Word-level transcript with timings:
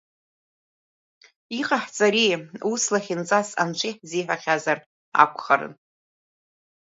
Иҟаҳҵари 1.59 2.23
ус 2.71 2.83
лахьынҵас 2.93 3.49
анцәа 3.61 3.87
иаҳзиҳәа-хьазар 3.89 4.77
акәхарын. 5.21 5.73